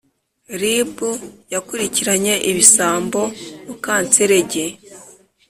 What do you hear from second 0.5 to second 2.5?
rib yakurikiranye